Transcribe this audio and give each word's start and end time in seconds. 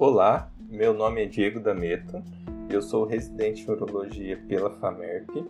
Olá, 0.00 0.48
meu 0.70 0.94
nome 0.94 1.24
é 1.24 1.26
Diego 1.26 1.58
Dameto, 1.58 2.22
eu 2.70 2.80
sou 2.80 3.04
residente 3.04 3.66
em 3.66 3.70
urologia 3.72 4.36
pela 4.46 4.70
FAMERP. 4.70 5.44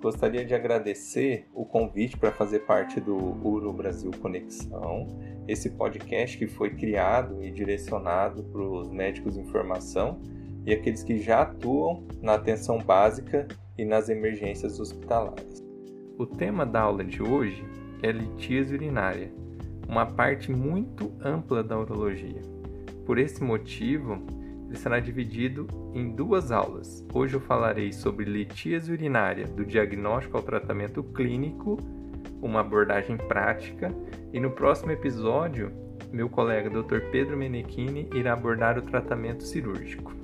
Gostaria 0.00 0.44
de 0.44 0.54
agradecer 0.54 1.48
o 1.52 1.64
convite 1.64 2.16
para 2.16 2.30
fazer 2.30 2.60
parte 2.60 3.00
do 3.00 3.16
Uro 3.16 3.72
Brasil 3.72 4.12
Conexão, 4.22 5.08
esse 5.48 5.70
podcast 5.70 6.38
que 6.38 6.46
foi 6.46 6.70
criado 6.70 7.42
e 7.42 7.50
direcionado 7.50 8.44
para 8.44 8.62
os 8.62 8.88
médicos 8.92 9.36
em 9.36 9.44
formação 9.46 10.20
e 10.64 10.72
aqueles 10.72 11.02
que 11.02 11.18
já 11.18 11.42
atuam 11.42 12.06
na 12.22 12.34
atenção 12.34 12.78
básica 12.78 13.48
e 13.76 13.84
nas 13.84 14.08
emergências 14.08 14.78
hospitalares. 14.78 15.64
O 16.16 16.26
tema 16.26 16.64
da 16.64 16.82
aula 16.82 17.02
de 17.02 17.20
hoje 17.20 17.64
é 18.04 18.12
litíase 18.12 18.72
urinária, 18.72 19.32
uma 19.88 20.06
parte 20.06 20.52
muito 20.52 21.10
ampla 21.24 21.64
da 21.64 21.76
urologia. 21.76 22.59
Por 23.10 23.18
esse 23.18 23.42
motivo, 23.42 24.22
ele 24.68 24.78
será 24.78 25.00
dividido 25.00 25.66
em 25.92 26.14
duas 26.14 26.52
aulas. 26.52 27.04
Hoje 27.12 27.34
eu 27.34 27.40
falarei 27.40 27.92
sobre 27.92 28.24
litíase 28.24 28.92
urinária, 28.92 29.48
do 29.48 29.64
diagnóstico 29.64 30.36
ao 30.36 30.44
tratamento 30.44 31.02
clínico, 31.02 31.76
uma 32.40 32.60
abordagem 32.60 33.16
prática, 33.16 33.92
e 34.32 34.38
no 34.38 34.52
próximo 34.52 34.92
episódio, 34.92 35.72
meu 36.12 36.28
colega 36.28 36.70
Dr. 36.70 37.00
Pedro 37.10 37.36
Menechini 37.36 38.08
irá 38.14 38.32
abordar 38.32 38.78
o 38.78 38.82
tratamento 38.82 39.42
cirúrgico. 39.42 40.14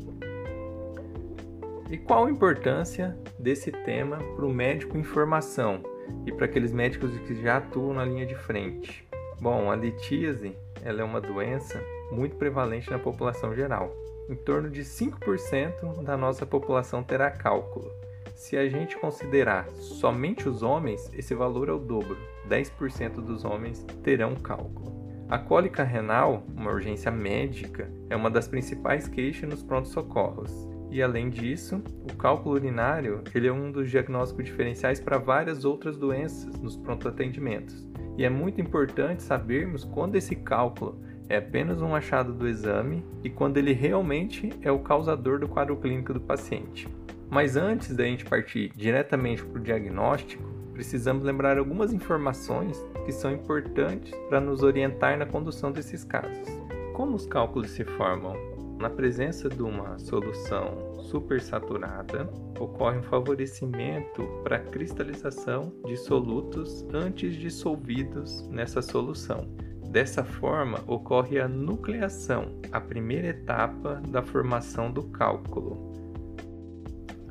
E 1.91 1.99
qual 1.99 2.27
a 2.27 2.31
importância 2.31 3.19
desse 3.37 3.73
tema 3.73 4.19
para 4.37 4.47
o 4.47 4.55
médico 4.55 4.97
em 4.97 5.03
formação 5.03 5.83
e 6.25 6.31
para 6.31 6.45
aqueles 6.45 6.73
médicos 6.73 7.11
que 7.27 7.35
já 7.35 7.57
atuam 7.57 7.95
na 7.95 8.05
linha 8.05 8.27
de 8.27 8.37
frente? 8.37 9.05
Bom, 9.41 9.73
a 9.73 9.75
litíase 9.75 10.57
ela 10.85 11.01
é 11.01 11.05
uma 11.05 11.21
doença 11.21 11.83
muito 12.11 12.37
prevalente 12.37 12.91
na 12.91 12.99
população 12.99 13.55
geral. 13.55 13.95
Em 14.29 14.35
torno 14.35 14.69
de 14.69 14.83
5% 14.83 16.03
da 16.03 16.17
nossa 16.17 16.45
população 16.45 17.03
terá 17.03 17.31
cálculo. 17.31 17.91
Se 18.35 18.57
a 18.57 18.69
gente 18.69 18.99
considerar 18.99 19.69
somente 19.71 20.49
os 20.49 20.63
homens, 20.63 21.11
esse 21.15 21.35
valor 21.35 21.69
é 21.69 21.73
o 21.73 21.79
dobro: 21.79 22.19
10% 22.49 23.15
dos 23.15 23.45
homens 23.45 23.85
terão 24.03 24.35
cálculo. 24.35 25.07
A 25.29 25.39
cólica 25.39 25.83
renal, 25.83 26.45
uma 26.55 26.71
urgência 26.71 27.11
médica, 27.11 27.91
é 28.09 28.15
uma 28.15 28.31
das 28.31 28.47
principais 28.47 29.09
queixas 29.09 29.49
nos 29.49 29.63
pronto-socorros. 29.63 30.53
E 30.91 31.03
além 31.03 31.29
disso, 31.29 31.83
o 32.09 32.15
cálculo 32.15 32.55
urinário 32.55 33.23
ele 33.35 33.49
é 33.49 33.53
um 33.53 33.73
dos 33.73 33.91
diagnósticos 33.91 34.45
diferenciais 34.45 35.01
para 35.01 35.19
várias 35.19 35.65
outras 35.65 35.97
doenças 35.97 36.61
nos 36.61 36.77
pronto-atendimentos. 36.77 37.87
E 38.17 38.25
é 38.25 38.31
muito 38.31 38.61
importante 38.61 39.23
sabermos 39.23 39.83
quando 39.83 40.17
esse 40.17 40.37
cálculo 40.37 41.01
é 41.29 41.37
apenas 41.37 41.81
um 41.83 41.95
achado 41.95 42.33
do 42.33 42.49
exame 42.49 43.05
e 43.23 43.31
quando 43.31 43.57
ele 43.57 43.73
realmente 43.73 44.51
é 44.63 44.71
o 44.71 44.79
causador 44.79 45.39
do 45.39 45.49
quadro 45.49 45.77
clínico 45.77 46.13
do 46.13 46.21
paciente. 46.21 46.89
Mas 47.29 47.57
antes 47.57 47.95
da 47.95 48.05
gente 48.05 48.25
partir 48.25 48.71
diretamente 48.75 49.45
para 49.45 49.61
o 49.61 49.63
diagnóstico, 49.63 50.45
precisamos 50.73 51.25
lembrar 51.25 51.59
algumas 51.59 51.93
informações 51.93 52.85
que 53.05 53.13
são 53.13 53.33
importantes 53.33 54.13
para 54.29 54.41
nos 54.41 54.63
orientar 54.63 55.19
na 55.19 55.27
condução 55.27 55.73
desses 55.73 56.05
casos. 56.05 56.49
Como 56.93 57.17
os 57.17 57.27
cálculos 57.27 57.71
se 57.71 57.85
formam? 57.85 58.37
Na 58.79 58.91
presença 58.91 59.49
de 59.49 59.63
uma 59.63 59.99
solução 59.99 61.01
supersaturada, 61.01 62.29
ocorre 62.61 62.99
um 62.99 63.03
favorecimento 63.03 64.23
para 64.45 64.57
a 64.57 64.61
cristalização 64.61 65.73
de 65.87 65.97
solutos 65.97 66.87
antes 66.93 67.35
dissolvidos 67.37 68.47
nessa 68.49 68.83
solução. 68.83 69.49
Dessa 69.97 70.23
forma, 70.23 70.85
ocorre 70.87 71.41
a 71.41 71.49
nucleação, 71.49 72.61
a 72.71 72.79
primeira 72.79 73.29
etapa 73.29 73.95
da 74.07 74.23
formação 74.23 74.93
do 74.93 75.05
cálculo. 75.05 75.91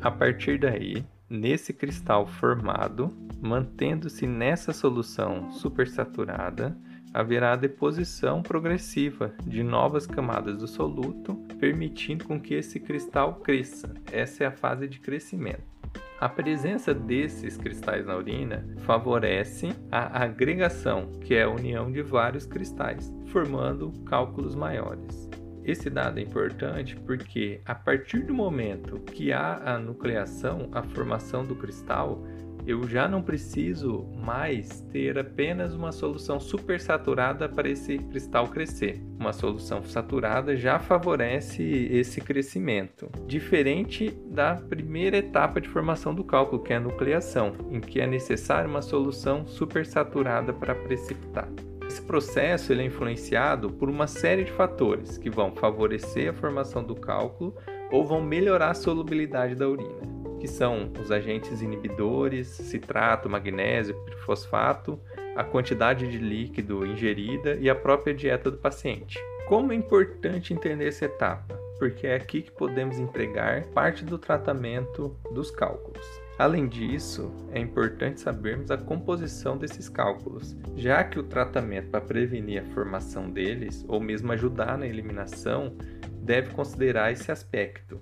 A 0.02 0.09
partir 0.09 0.58
daí, 0.58 1.06
nesse 1.30 1.72
cristal 1.72 2.26
formado, 2.26 3.16
mantendo-se 3.40 4.26
nessa 4.26 4.74
solução 4.74 5.52
supersaturada, 5.52 6.76
haverá 7.14 7.53
a 7.53 7.56
deposição 7.56 8.42
progressiva 8.42 9.32
de 9.46 9.62
novas 9.62 10.08
camadas 10.08 10.58
do 10.58 10.68
soluto, 10.68 11.36
permitindo 11.59 12.26
com 12.26 12.42
que 12.42 12.56
esse 12.56 12.80
cristal 12.80 13.36
cresça. 13.36 13.94
Essa 14.12 14.44
é 14.44 14.47
a 14.47 14.52
fase 14.52 14.88
de 14.88 15.00
crescimento. 15.00 15.75
A 16.18 16.30
presença 16.30 16.94
desses 16.94 17.58
cristais 17.58 18.06
na 18.06 18.16
urina 18.16 18.66
favorece 18.80 19.76
a 19.92 20.24
agregação, 20.24 21.12
que 21.20 21.36
é 21.36 21.44
a 21.44 21.50
união 21.50 21.92
de 21.92 22.02
vários 22.02 22.46
cristais, 22.46 23.14
formando 23.28 23.92
cálculos 24.06 24.56
maiores. 24.56 25.30
Esse 25.66 25.90
dado 25.90 26.20
é 26.20 26.22
importante 26.22 26.96
porque, 26.96 27.59
a 27.66 27.76
partir 27.76 28.20
do 28.20 28.34
momento 28.34 29.00
que 29.00 29.34
há 29.34 29.74
a 29.74 29.78
nucleação, 29.78 30.70
a 30.72 30.81
formação 30.81 31.44
do 31.44 31.56
cristal, 31.56 32.24
eu 32.66 32.88
já 32.88 33.08
não 33.08 33.22
preciso 33.22 34.08
mais 34.18 34.81
ter 34.92 35.20
apenas 35.20 35.74
uma 35.74 35.92
solução 35.92 36.40
supersaturada 36.40 37.48
para 37.48 37.70
esse 37.70 37.98
cristal 37.98 38.48
crescer. 38.48 39.02
Uma 39.20 39.31
solução 39.31 39.84
saturada 39.84 40.56
já 40.56 40.80
favorece 40.80 41.64
esse 41.64 42.20
crescimento, 42.20 43.09
diferente 43.28 44.09
da 44.28 44.56
primeira 44.56 45.18
etapa 45.18 45.62
de 45.62 45.70
formação 45.70 46.14
do 46.14 46.24
cálculo, 46.24 46.64
que 46.64 46.74
é 46.74 46.78
a 46.78 46.80
nucleação, 46.80 47.53
em 47.70 47.80
que 47.80 48.02
é 48.02 48.08
necessária 48.08 48.70
uma 48.70 48.82
solução 48.82 49.46
supersaturada 49.46 50.52
para 50.52 50.74
precipitar. 50.74 51.47
Esse 51.88 52.02
processo 52.02 52.74
ele 52.74 52.82
é 52.82 52.86
influenciado 52.86 53.70
por 53.70 53.90
uma 53.90 54.08
série 54.08 54.44
de 54.44 54.52
fatores 54.52 55.20
que 55.20 55.30
vão 55.30 55.52
favorecer 55.56 56.32
a 56.32 56.34
formação 56.34 56.84
do 56.84 56.96
cálculo 56.96 57.56
ou 57.92 58.03
vão 58.03 58.22
melhorar 58.22 58.72
a 58.72 58.74
solubilidade 58.74 59.53
da 59.53 59.70
urina 59.70 60.15
que 60.46 60.52
são 60.52 60.92
os 61.02 61.10
agentes 61.10 61.64
inibidores, 61.64 62.48
citrato, 62.48 63.28
magnésio, 63.28 63.96
fosfato, 64.28 65.00
a 65.36 65.44
quantidade 65.44 66.08
de 66.08 66.20
líquido 66.20 66.86
ingerida 66.86 67.56
e 67.56 67.68
a 67.68 67.74
própria 67.74 68.14
dieta 68.14 68.52
do 68.52 68.58
paciente. 68.58 69.18
Como 69.48 69.72
é 69.72 69.76
importante 69.76 70.54
entender 70.54 70.88
essa 70.88 71.06
etapa? 71.06 71.60
Porque 71.80 72.06
é 72.06 72.14
aqui 72.14 72.44
que 72.44 72.52
podemos 72.52 73.00
empregar 73.00 73.66
parte 73.74 74.06
do 74.06 74.20
tratamento 74.20 75.18
dos 75.34 75.50
cálculos. 75.50 76.06
Além 76.38 76.68
disso, 76.68 77.32
é 77.52 77.60
importante 77.60 78.22
sabermos 78.22 78.70
a 78.70 78.78
composição 78.78 79.58
desses 79.58 79.90
cálculos, 79.90 80.56
já 80.76 81.04
que 81.04 81.18
o 81.18 81.24
tratamento 81.24 81.90
para 81.90 82.02
prevenir 82.02 82.62
a 82.62 82.66
formação 82.66 83.32
deles, 83.32 83.84
ou 83.88 84.00
mesmo 84.00 84.32
ajudar 84.32 84.78
na 84.78 84.86
eliminação, 84.86 85.76
deve 86.22 86.52
considerar 86.52 87.12
esse 87.12 87.32
aspecto. 87.32 88.00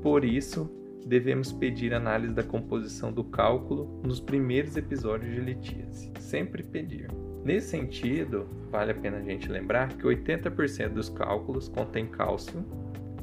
Por 0.00 0.24
isso, 0.24 0.70
devemos 1.06 1.52
pedir 1.52 1.94
análise 1.94 2.32
da 2.32 2.42
composição 2.42 3.12
do 3.12 3.24
cálculo 3.24 4.00
nos 4.04 4.20
primeiros 4.20 4.76
episódios 4.76 5.34
de 5.34 5.40
litíase. 5.40 6.12
Sempre 6.18 6.62
pedir. 6.62 7.08
Nesse 7.44 7.68
sentido, 7.68 8.46
vale 8.70 8.92
a 8.92 8.94
pena 8.94 9.18
a 9.18 9.22
gente 9.22 9.48
lembrar 9.48 9.88
que 9.88 10.04
80% 10.04 10.90
dos 10.90 11.08
cálculos 11.08 11.68
contém 11.68 12.06
cálcio, 12.06 12.64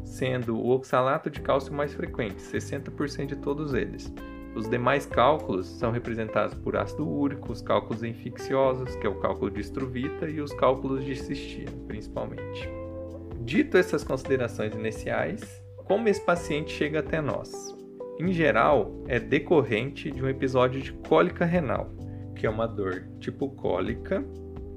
sendo 0.04 0.58
o 0.58 0.70
oxalato 0.70 1.30
de 1.30 1.42
cálcio 1.42 1.74
mais 1.74 1.94
frequente, 1.94 2.42
60% 2.42 3.28
de 3.28 3.36
todos 3.36 3.74
eles. 3.74 4.12
Os 4.56 4.68
demais 4.68 5.06
cálculos 5.06 5.68
são 5.68 5.92
representados 5.92 6.56
por 6.56 6.76
ácido 6.76 7.08
úrico, 7.08 7.52
os 7.52 7.62
cálculos 7.62 8.02
infecciosos, 8.02 8.96
que 8.96 9.06
é 9.06 9.10
o 9.10 9.20
cálculo 9.20 9.52
de 9.52 9.62
estruvita, 9.62 10.28
e 10.28 10.42
os 10.42 10.52
cálculos 10.52 11.06
de 11.06 11.16
cistina, 11.16 11.72
principalmente. 11.86 12.68
Dito 13.42 13.78
essas 13.78 14.04
considerações 14.04 14.74
iniciais, 14.74 15.64
como 15.88 16.09
esse 16.09 16.22
paciente 16.22 16.74
chega 16.74 17.00
até 17.00 17.22
nós? 17.22 17.74
Em 18.20 18.34
geral, 18.34 18.92
é 19.08 19.22
decorrente 19.22 20.12
de 20.12 20.22
um 20.22 20.28
episódio 20.28 20.81
de 20.81 20.92
cólica 20.92 21.46
renal, 21.46 21.90
que 22.36 22.46
é 22.46 22.50
uma 22.50 22.68
dor 22.68 23.08
tipo 23.22 23.50
cólica 23.52 24.22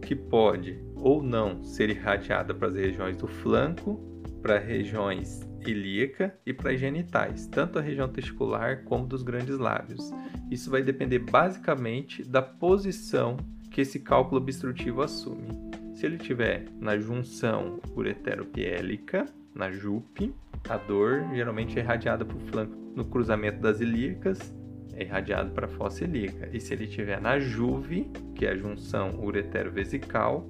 que 0.03 0.15
pode 0.15 0.81
ou 0.95 1.21
não 1.21 1.65
ser 1.65 1.91
irradiada 1.91 2.55
para 2.55 2.69
as 2.69 2.75
regiões 2.75 3.17
do 3.17 3.27
flanco, 3.27 4.01
para 4.41 4.59
regiões 4.59 5.41
ilíaca 5.67 6.33
e 6.47 6.53
para 6.53 6.77
genitais, 6.77 7.47
tanto 7.49 7.79
a 7.79 7.83
região 7.83 8.09
testicular 8.09 8.85
como 8.85 9.05
dos 9.05 9.25
grandes 9.25 9.59
lábios. 9.59 10.13
Isso 10.49 10.71
vai 10.71 10.83
depender 10.83 11.19
basicamente 11.19 12.23
da 12.23 12.41
posição 12.41 13.37
que 13.71 13.81
esse 13.81 13.99
cálculo 13.99 14.41
obstrutivo 14.41 15.03
assume. 15.03 15.49
Se 15.95 16.07
ele 16.07 16.17
estiver 16.17 16.67
na 16.79 16.97
junção 16.99 17.81
ureteropiélica, 17.97 19.27
na 19.55 19.71
JUP, 19.71 20.33
a 20.69 20.77
dor 20.77 21.25
geralmente 21.35 21.79
é 21.79 21.83
irradiada 21.83 22.25
para 22.25 22.37
o 22.37 22.41
flanco 22.41 22.77
no 22.95 23.05
cruzamento 23.05 23.61
das 23.61 23.81
ilíacas, 23.81 24.55
é 24.95 25.03
irradiado 25.03 25.51
para 25.53 25.67
a 25.67 25.69
fossa 25.69 26.05
ilíaca. 26.05 26.49
E 26.53 26.61
se 26.61 26.75
ele 26.75 26.85
estiver 26.85 27.21
na 27.21 27.39
juve, 27.39 28.11
que 28.35 28.47
é 28.47 28.51
a 28.51 28.57
junção 28.57 29.19
uretero-vesical, 29.21 30.47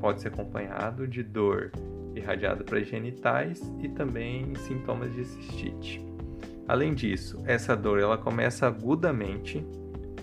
pode 0.00 0.20
ser 0.20 0.28
acompanhado 0.28 1.06
de 1.06 1.22
dor 1.22 1.72
irradiada 2.14 2.64
para 2.64 2.82
genitais 2.82 3.60
e 3.80 3.88
também 3.88 4.54
sintomas 4.56 5.14
de 5.14 5.24
cistite. 5.24 6.04
Além 6.66 6.94
disso, 6.94 7.42
essa 7.46 7.76
dor 7.76 7.98
ela 7.98 8.18
começa 8.18 8.66
agudamente, 8.66 9.64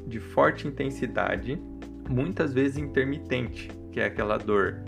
de 0.06 0.20
forte 0.20 0.68
intensidade, 0.68 1.62
muitas 2.10 2.54
vezes 2.54 2.78
intermitente, 2.78 3.70
que 3.92 4.00
é 4.00 4.06
aquela 4.06 4.38
dor 4.38 4.84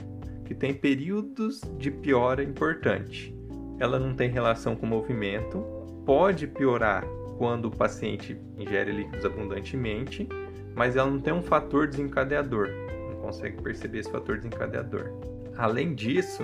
que 0.45 0.55
tem 0.55 0.73
períodos 0.73 1.61
de 1.77 1.91
piora 1.91 2.41
importante 2.41 3.38
ela 3.79 3.97
não 3.97 4.13
tem 4.13 4.29
relação 4.29 4.75
com 4.75 4.85
o 4.85 4.89
movimento, 4.89 5.63
pode 6.05 6.47
piorar 6.47 7.05
quando 7.37 7.65
o 7.65 7.71
paciente 7.71 8.39
ingere 8.57 8.91
líquidos 8.91 9.25
abundantemente, 9.25 10.27
mas 10.75 10.95
ela 10.95 11.09
não 11.09 11.19
tem 11.19 11.33
um 11.33 11.41
fator 11.41 11.87
desencadeador, 11.87 12.69
não 13.09 13.21
consegue 13.21 13.61
perceber 13.61 13.99
esse 13.99 14.11
fator 14.11 14.37
desencadeador. 14.37 15.11
Além 15.57 15.95
disso, 15.95 16.43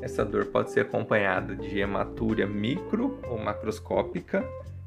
essa 0.00 0.24
dor 0.24 0.46
pode 0.46 0.70
ser 0.70 0.80
acompanhada 0.80 1.54
de 1.54 1.78
hematúria 1.78 2.46
micro 2.46 3.18
ou 3.28 3.38
macroscópica 3.38 4.44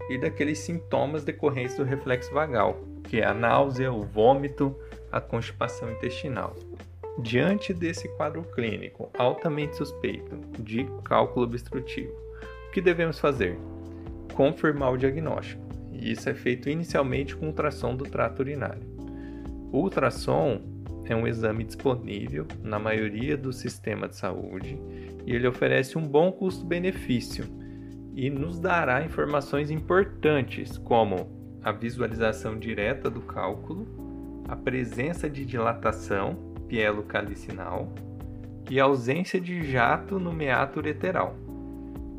e 0.09 0.17
daqueles 0.17 0.59
sintomas 0.59 1.23
decorrentes 1.23 1.75
do 1.75 1.83
reflexo 1.83 2.33
vagal, 2.33 2.79
que 3.03 3.19
é 3.19 3.25
a 3.25 3.33
náusea, 3.33 3.91
o 3.91 4.03
vômito, 4.03 4.75
a 5.11 5.19
constipação 5.19 5.91
intestinal. 5.91 6.55
Diante 7.19 7.73
desse 7.73 8.07
quadro 8.09 8.43
clínico 8.43 9.09
altamente 9.17 9.75
suspeito 9.75 10.37
de 10.61 10.85
cálculo 11.03 11.45
obstrutivo, 11.45 12.13
o 12.67 12.71
que 12.71 12.79
devemos 12.79 13.19
fazer? 13.19 13.57
Confirmar 14.33 14.93
o 14.93 14.97
diagnóstico. 14.97 15.63
E 15.91 16.11
isso 16.11 16.29
é 16.29 16.35
feito 16.35 16.69
inicialmente 16.69 17.35
com 17.35 17.47
ultrassom 17.47 17.95
do 17.95 18.03
trato 18.03 18.41
urinário. 18.41 18.83
O 19.71 19.79
ultrassom 19.79 20.61
é 21.05 21.15
um 21.15 21.27
exame 21.27 21.63
disponível 21.63 22.45
na 22.61 22.77
maioria 22.77 23.35
dos 23.35 23.57
sistemas 23.57 24.11
de 24.11 24.17
saúde 24.17 24.79
e 25.25 25.33
ele 25.33 25.47
oferece 25.47 25.97
um 25.97 26.07
bom 26.07 26.31
custo-benefício 26.31 27.45
e 28.13 28.29
nos 28.29 28.59
dará 28.59 29.03
informações 29.03 29.71
importantes 29.71 30.77
como 30.77 31.59
a 31.63 31.71
visualização 31.71 32.57
direta 32.59 33.09
do 33.09 33.21
cálculo, 33.21 33.87
a 34.47 34.55
presença 34.55 35.29
de 35.29 35.43
dilatação 35.45 36.46
pielocalicinal 36.67 37.91
e 38.69 38.79
ausência 38.79 39.39
de 39.39 39.69
jato 39.69 40.19
no 40.19 40.33
meato 40.33 40.79
ureteral. 40.79 41.35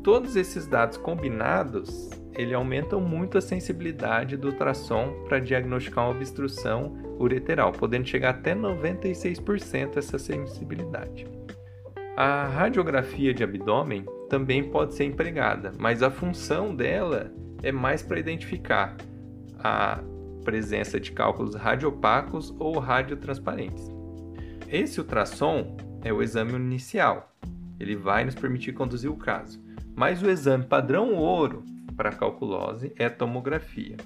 Todos 0.03 0.35
esses 0.35 0.65
dados 0.65 0.97
combinados, 0.97 2.09
ele 2.33 2.53
aumentam 2.53 3.01
muito 3.01 3.37
a 3.37 3.41
sensibilidade 3.41 4.37
do 4.37 4.47
ultrassom 4.47 5.25
para 5.27 5.39
diagnosticar 5.39 6.05
uma 6.05 6.15
obstrução 6.15 6.97
ureteral, 7.19 7.71
podendo 7.71 8.07
chegar 8.07 8.29
até 8.29 8.55
96% 8.55 9.97
essa 9.97 10.17
sensibilidade. 10.17 11.27
A 12.15 12.47
radiografia 12.47 13.33
de 13.33 13.43
abdômen 13.43 14.05
também 14.29 14.63
pode 14.63 14.93
ser 14.95 15.05
empregada, 15.05 15.73
mas 15.77 16.01
a 16.01 16.09
função 16.09 16.75
dela 16.75 17.31
é 17.61 17.71
mais 17.71 18.01
para 18.01 18.19
identificar 18.19 18.95
a 19.57 19.99
presença 20.43 20.99
de 20.99 21.11
cálculos 21.11 21.55
radiopacos 21.55 22.55
ou 22.57 22.79
radiotransparentes. 22.79 23.98
Esse 24.71 24.99
ultrassom 24.99 25.75
é 26.03 26.13
o 26.13 26.21
exame 26.21 26.53
inicial. 26.53 27.33
Ele 27.79 27.95
vai 27.95 28.23
nos 28.23 28.35
permitir 28.35 28.73
conduzir 28.73 29.09
o 29.09 29.17
caso. 29.17 29.59
Mas 29.95 30.21
o 30.21 30.29
exame 30.29 30.63
padrão 30.63 31.15
ouro 31.15 31.63
para 31.97 32.11
calculose 32.11 32.93
é 32.95 33.09
tomografia, 33.09 33.97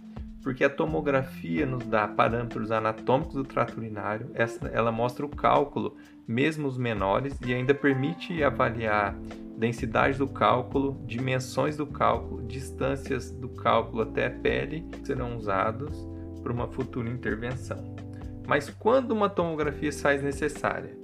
porque 0.41 0.63
a 0.63 0.69
tomografia 0.69 1.65
nos 1.65 1.85
dá 1.85 2.07
parâmetros 2.07 2.71
anatômicos 2.71 3.35
do 3.35 3.43
trato 3.43 3.77
urinário, 3.77 4.31
ela 4.71 4.91
mostra 4.91 5.25
o 5.25 5.29
cálculo, 5.29 5.97
mesmo 6.25 6.65
os 6.65 6.77
menores, 6.77 7.37
e 7.45 7.53
ainda 7.53 7.75
permite 7.75 8.41
avaliar 8.41 9.13
densidade 9.57 10.17
do 10.17 10.27
cálculo, 10.27 10.97
dimensões 11.05 11.75
do 11.75 11.85
cálculo, 11.85 12.41
distâncias 12.47 13.31
do 13.31 13.49
cálculo 13.49 14.03
até 14.03 14.27
a 14.27 14.31
pele, 14.31 14.87
que 14.93 15.05
serão 15.05 15.35
usados 15.35 16.07
para 16.41 16.53
uma 16.53 16.69
futura 16.69 17.09
intervenção. 17.09 18.02
Mas 18.47 18.69
quando 18.69 19.11
uma 19.11 19.29
tomografia 19.29 19.91
sai 19.91 20.17
necessária? 20.17 20.97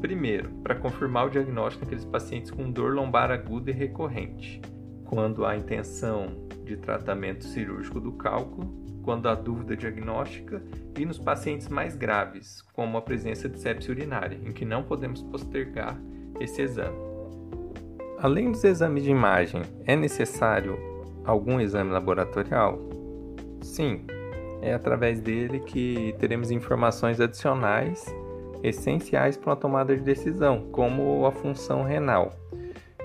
Primeiro, 0.00 0.50
para 0.62 0.74
confirmar 0.74 1.26
o 1.26 1.30
diagnóstico 1.30 1.84
daqueles 1.84 2.04
pacientes 2.04 2.50
com 2.50 2.70
dor 2.70 2.94
lombar 2.94 3.30
aguda 3.30 3.70
e 3.70 3.74
recorrente, 3.74 4.60
quando 5.04 5.44
há 5.44 5.56
intenção 5.56 6.48
de 6.64 6.76
tratamento 6.76 7.44
cirúrgico 7.44 8.00
do 8.00 8.12
cálculo, 8.12 8.72
quando 9.02 9.28
há 9.28 9.34
dúvida 9.34 9.76
diagnóstica 9.76 10.62
e 10.96 11.04
nos 11.04 11.18
pacientes 11.18 11.68
mais 11.68 11.96
graves, 11.96 12.62
como 12.74 12.98
a 12.98 13.02
presença 13.02 13.48
de 13.48 13.58
sepsia 13.58 13.90
urinária, 13.90 14.38
em 14.44 14.52
que 14.52 14.64
não 14.64 14.82
podemos 14.82 15.22
postergar 15.22 15.98
esse 16.38 16.62
exame. 16.62 16.96
Além 18.18 18.52
dos 18.52 18.62
exames 18.64 19.02
de 19.04 19.10
imagem, 19.10 19.62
é 19.84 19.96
necessário 19.96 20.78
algum 21.24 21.60
exame 21.60 21.90
laboratorial? 21.90 22.78
Sim, 23.62 24.04
é 24.60 24.74
através 24.74 25.20
dele 25.20 25.60
que 25.60 26.14
teremos 26.18 26.50
informações 26.50 27.20
adicionais 27.20 28.04
essenciais 28.62 29.36
para 29.36 29.50
uma 29.50 29.56
tomada 29.56 29.96
de 29.96 30.02
decisão, 30.02 30.68
como 30.72 31.24
a 31.26 31.32
função 31.32 31.82
renal. 31.82 32.32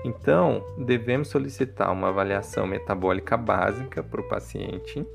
Então, 0.04 0.62
devemos 0.78 1.28
solicitar 1.28 1.90
uma 1.92 2.08
avaliação 2.08 2.66
metabólica 2.66 3.36
básica 3.36 4.02
para 4.02 4.20
o 4.20 4.28
paciente, 4.28 5.06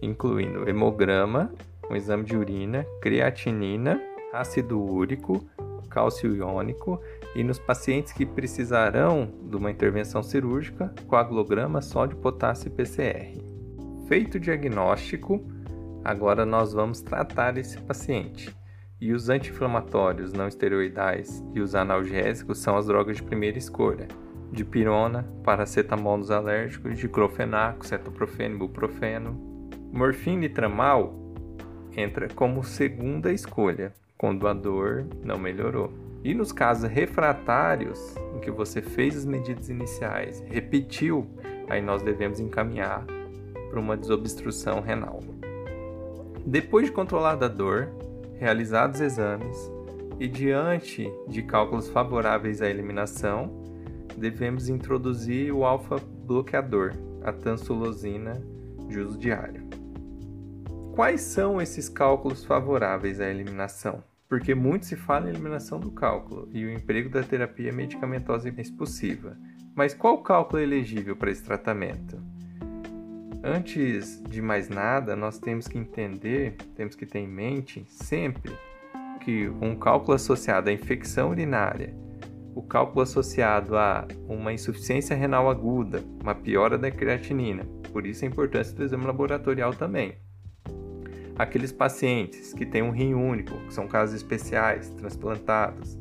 incluindo 0.00 0.68
hemograma, 0.68 1.52
um 1.88 1.94
exame 1.94 2.24
de 2.24 2.36
urina, 2.36 2.84
creatinina, 3.00 4.00
ácido 4.32 4.80
úrico, 4.80 5.46
cálcio 5.88 6.34
iônico 6.34 7.00
e 7.36 7.44
nos 7.44 7.58
pacientes 7.58 8.12
que 8.12 8.26
precisarão 8.26 9.30
de 9.42 9.56
uma 9.56 9.70
intervenção 9.70 10.22
cirúrgica, 10.22 10.92
coagulograma, 11.06 11.80
sódio, 11.82 12.16
potássio 12.16 12.68
e 12.68 12.70
PCR. 12.70 13.40
Feito 14.08 14.36
o 14.36 14.40
diagnóstico, 14.40 15.40
Agora 16.04 16.44
nós 16.44 16.72
vamos 16.72 17.00
tratar 17.00 17.56
esse 17.56 17.78
paciente. 17.78 18.54
E 19.00 19.12
os 19.12 19.28
anti-inflamatórios 19.28 20.32
não 20.32 20.46
esteroidais 20.46 21.42
e 21.54 21.60
os 21.60 21.74
analgésicos 21.74 22.58
são 22.58 22.76
as 22.76 22.86
drogas 22.86 23.16
de 23.16 23.22
primeira 23.22 23.58
escolha. 23.58 24.08
Dipirona, 24.52 25.26
paracetamol 25.42 26.18
nos 26.18 26.30
alérgicos, 26.30 26.98
diclofenaco, 26.98 27.86
cetoprofeno, 27.86 28.56
ibuprofeno. 28.56 29.68
Morfina 29.92 30.44
e 30.44 30.48
tramal 30.48 31.22
entra 31.96 32.28
como 32.28 32.62
segunda 32.64 33.32
escolha, 33.32 33.92
quando 34.16 34.46
a 34.46 34.52
dor 34.52 35.06
não 35.22 35.38
melhorou. 35.38 35.92
E 36.24 36.34
nos 36.34 36.52
casos 36.52 36.88
refratários, 36.88 38.14
em 38.36 38.40
que 38.40 38.50
você 38.50 38.80
fez 38.80 39.16
as 39.16 39.26
medidas 39.26 39.68
iniciais, 39.68 40.40
repetiu, 40.46 41.26
aí 41.68 41.82
nós 41.82 42.02
devemos 42.02 42.38
encaminhar 42.38 43.04
para 43.68 43.80
uma 43.80 43.96
desobstrução 43.96 44.80
renal. 44.80 45.20
Depois 46.44 46.86
de 46.86 46.92
controlada 46.92 47.46
a 47.46 47.48
dor, 47.48 47.88
realizados 48.38 49.00
exames 49.00 49.56
e 50.18 50.26
diante 50.26 51.12
de 51.28 51.42
cálculos 51.42 51.88
favoráveis 51.88 52.60
à 52.60 52.68
eliminação, 52.68 53.62
devemos 54.16 54.68
introduzir 54.68 55.52
o 55.52 55.64
alfa-bloqueador, 55.64 56.92
a 57.22 57.32
tansulosina, 57.32 58.42
de 58.88 58.98
uso 58.98 59.16
diário. 59.16 59.62
Quais 60.94 61.20
são 61.22 61.62
esses 61.62 61.88
cálculos 61.88 62.44
favoráveis 62.44 63.20
à 63.20 63.28
eliminação? 63.28 64.02
Porque 64.28 64.54
muito 64.54 64.86
se 64.86 64.96
fala 64.96 65.26
em 65.26 65.30
eliminação 65.30 65.78
do 65.78 65.90
cálculo 65.90 66.48
e 66.52 66.64
o 66.64 66.72
emprego 66.72 67.08
da 67.08 67.22
terapia 67.22 67.72
medicamentosa 67.72 68.48
expulsiva. 68.58 69.36
Mas 69.74 69.94
qual 69.94 70.22
cálculo 70.22 70.60
é 70.60 70.64
elegível 70.64 71.16
para 71.16 71.30
esse 71.30 71.42
tratamento? 71.42 72.18
Antes 73.44 74.22
de 74.22 74.40
mais 74.40 74.68
nada, 74.68 75.16
nós 75.16 75.36
temos 75.36 75.66
que 75.66 75.76
entender, 75.76 76.54
temos 76.76 76.94
que 76.94 77.04
ter 77.04 77.18
em 77.18 77.26
mente 77.26 77.84
sempre 77.88 78.52
que 79.20 79.48
um 79.60 79.74
cálculo 79.74 80.14
associado 80.14 80.70
à 80.70 80.72
infecção 80.72 81.30
urinária, 81.30 81.92
o 82.54 82.62
cálculo 82.62 83.02
associado 83.02 83.76
a 83.76 84.06
uma 84.28 84.52
insuficiência 84.52 85.16
renal 85.16 85.50
aguda, 85.50 86.04
uma 86.22 86.36
piora 86.36 86.78
da 86.78 86.88
creatinina, 86.88 87.64
por 87.92 88.06
isso 88.06 88.24
a 88.24 88.28
importância 88.28 88.76
do 88.76 88.84
exame 88.84 89.06
laboratorial 89.06 89.74
também. 89.74 90.14
Aqueles 91.36 91.72
pacientes 91.72 92.54
que 92.54 92.64
têm 92.64 92.82
um 92.82 92.92
rim 92.92 93.12
único, 93.12 93.58
que 93.66 93.74
são 93.74 93.88
casos 93.88 94.14
especiais, 94.14 94.88
transplantados, 94.90 95.98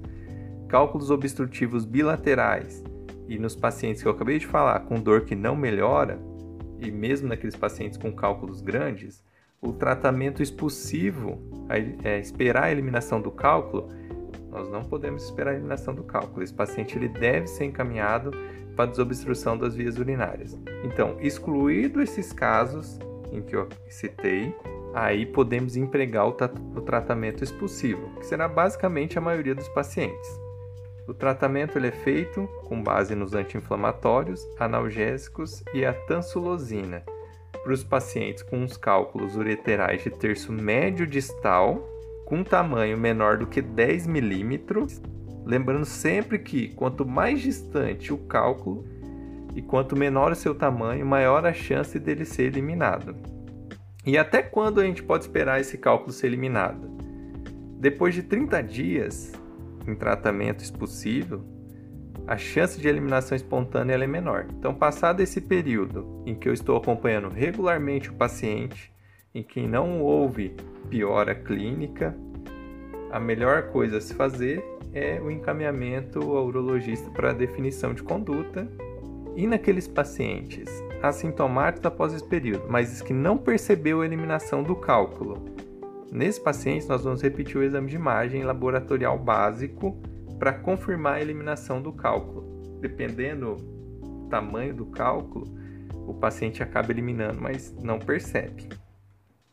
cálculos 0.68 1.10
obstrutivos 1.10 1.86
bilaterais 1.86 2.84
e 3.28 3.40
nos 3.40 3.56
pacientes 3.56 4.04
que 4.04 4.08
eu 4.08 4.12
acabei 4.12 4.38
de 4.38 4.46
falar 4.46 4.82
com 4.82 5.00
dor 5.00 5.22
que 5.22 5.36
não 5.36 5.56
melhora, 5.56 6.20
e 6.82 6.92
mesmo 6.92 7.30
naqueles 7.30 7.56
pacientes 7.56 7.98
com 7.98 8.12
cálculos 8.12 8.62
grandes, 8.62 9.24
o 9.62 9.72
tratamento 9.72 10.42
expulsivo, 10.42 11.40
é, 12.04 12.20
esperar 12.20 12.64
a 12.64 12.72
eliminação 12.72 13.22
do 13.22 13.30
cálculo, 13.30 13.90
nós 14.50 14.68
não 14.70 14.84
podemos 14.84 15.24
esperar 15.24 15.52
a 15.52 15.54
eliminação 15.54 15.94
do 15.94 16.04
cálculo. 16.04 16.44
Esse 16.44 16.54
paciente 16.54 16.98
ele 16.98 17.08
deve 17.08 17.48
ser 17.48 17.66
encaminhado 17.66 18.32
para 18.76 18.90
desobstrução 18.90 19.58
das 19.58 19.76
vias 19.76 19.98
urinárias. 19.98 20.60
Então, 20.84 21.16
excluído 21.22 22.02
esses 22.02 22.34
casos 22.34 23.00
em 23.32 23.42
que 23.42 23.56
eu 23.56 23.70
citei, 23.88 24.54
aí 24.94 25.26
podemos 25.26 25.78
empregar 25.78 26.28
o, 26.28 26.36
o 26.76 26.82
tratamento 26.82 27.44
expulsivo, 27.44 28.10
que 28.20 28.26
será 28.26 28.48
basicamente 28.48 29.18
a 29.18 29.22
maioria 29.22 29.56
dos 29.56 29.70
pacientes. 29.70 30.41
O 31.08 31.14
tratamento 31.14 31.78
ele 31.78 31.88
é 31.88 31.92
feito 31.92 32.48
com 32.66 32.82
base 32.82 33.16
nos 33.16 33.34
anti-inflamatórios, 33.34 34.48
analgésicos 34.60 35.64
e 35.74 35.84
a 35.84 35.94
tansulosina 35.94 37.04
para 37.64 37.74
os 37.74 37.84
pacientes 37.84 38.44
com 38.44 38.64
os 38.64 38.78
cálculos 38.78 39.36
ureterais 39.36 40.04
de 40.04 40.10
terço 40.10 40.52
médio 40.52 41.06
distal 41.06 41.88
com 42.26 42.44
tamanho 42.44 42.98
menor 42.98 43.38
do 43.38 43.46
que 43.46 43.62
10 43.62 44.08
milímetros, 44.08 45.02
lembrando 45.46 45.86
sempre 45.86 46.40
que 46.40 46.70
quanto 46.70 47.06
mais 47.06 47.42
distante 47.42 48.14
o 48.14 48.18
cálculo, 48.18 48.86
E 49.54 49.62
quanto 49.62 49.98
menor 49.98 50.32
o 50.32 50.36
seu 50.36 50.56
tamanho, 50.56 51.06
maior 51.06 51.46
a 51.46 51.52
chance 51.52 52.00
dele 52.00 52.24
ser 52.24 52.44
eliminado. 52.44 53.18
E 54.06 54.18
até 54.18 54.42
quando 54.42 54.80
a 54.80 54.86
gente 54.86 55.04
pode 55.04 55.26
esperar 55.26 55.60
esse 55.60 55.78
cálculo 55.78 56.14
ser 56.14 56.28
eliminado? 56.28 56.90
Depois 57.78 58.16
de 58.16 58.24
30 58.24 58.64
dias 58.64 59.34
em 59.92 59.96
tratamento 59.96 60.64
expulsivo, 60.64 61.44
a 62.28 62.38
chance 62.38 62.80
de 62.80 62.88
eliminação 62.88 63.36
espontânea 63.36 63.96
é 63.96 64.08
menor. 64.08 64.48
Então, 64.58 64.74
passado 64.74 65.22
esse 65.22 65.42
período 65.42 66.24
em 66.26 66.36
que 66.36 66.48
eu 66.48 66.54
estou 66.54 66.78
acompanhando 66.78 67.30
regularmente 67.30 68.10
o 68.10 68.14
paciente, 68.14 68.94
em 69.34 69.44
que 69.44 69.68
não 69.68 70.02
houve 70.02 70.56
piora 70.90 71.34
clínica, 71.34 72.16
a 73.12 73.20
melhor 73.20 73.64
coisa 73.72 73.98
a 73.98 74.02
se 74.02 74.14
fazer 74.14 74.64
é 74.94 75.20
o 75.22 75.32
encaminhamento 75.32 76.20
ao 76.20 76.46
urologista 76.46 77.10
para 77.12 77.34
definição 77.34 77.94
de 77.94 78.04
conduta. 78.04 78.68
E 79.36 79.48
naqueles 79.48 79.88
pacientes 79.88 80.70
assintomáticos 81.02 81.86
após 81.86 82.14
esse 82.14 82.24
período, 82.24 82.66
mas 82.70 83.02
que 83.02 83.14
não 83.14 83.38
percebeu 83.38 84.02
a 84.02 84.06
eliminação 84.06 84.62
do 84.62 84.76
cálculo, 84.76 85.46
nesses 86.12 86.40
pacientes 86.40 86.88
nós 86.88 87.04
vamos 87.04 87.22
repetir 87.22 87.58
o 87.58 87.64
exame 87.64 87.90
de 87.90 87.96
imagem 87.96 88.44
laboratorial 88.44 89.18
básico 89.18 90.00
para 90.38 90.54
confirmar 90.54 91.16
a 91.16 91.22
eliminação 91.22 91.82
do 91.82 91.94
cálculo. 91.94 92.80
Dependendo 92.80 93.56
do 93.56 94.28
tamanho 94.30 94.74
do 94.74 94.88
cálculo, 94.88 95.46
o 96.08 96.14
paciente 96.14 96.62
acaba 96.62 96.92
eliminando, 96.92 97.40
mas 97.40 97.74
não 97.82 98.00
percebe. 98.00 98.68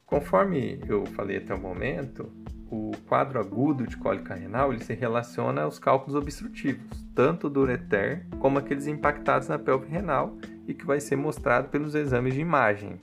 Conforme 0.04 0.80
eu 0.88 1.04
falei 1.06 1.36
até 1.36 1.54
o 1.54 1.60
momento, 1.60 2.32
o 2.70 2.92
quadro 3.06 3.38
agudo 3.38 3.86
de 3.86 3.96
cólica 3.96 4.34
renal 4.34 4.72
ele 4.72 4.82
se 4.82 4.94
relaciona 4.94 5.62
aos 5.62 5.78
cálculos 5.78 6.14
obstrutivos, 6.14 7.06
tanto 7.14 7.48
do 7.48 7.60
ureter 7.60 8.26
como 8.38 8.58
aqueles 8.58 8.86
impactados 8.86 9.48
na 9.48 9.58
pelve 9.58 9.88
renal 9.88 10.36
e 10.66 10.74
que 10.74 10.86
vai 10.86 11.00
ser 11.00 11.16
mostrado 11.16 11.68
pelos 11.68 11.94
exames 11.94 12.34
de 12.34 12.40
imagem. 12.40 13.00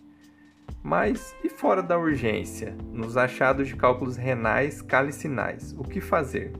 Mas 0.86 1.36
e 1.44 1.50
fora 1.50 1.82
da 1.82 1.98
urgência, 1.98 2.78
nos 2.94 3.18
achados 3.18 3.68
de 3.68 3.76
cálculos 3.76 4.18
renais 4.18 4.84
calicinais, 4.84 5.74
o 5.76 5.84
que 5.84 6.00
fazer? 6.00 6.52